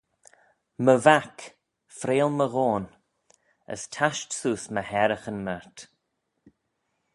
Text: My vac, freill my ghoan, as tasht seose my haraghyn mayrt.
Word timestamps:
My 0.85 0.95
vac, 1.07 1.35
freill 1.97 2.31
my 2.39 2.47
ghoan, 2.53 2.85
as 3.73 3.81
tasht 3.93 4.29
seose 4.39 4.67
my 4.75 4.83
haraghyn 4.91 5.39
mayrt. 5.47 5.77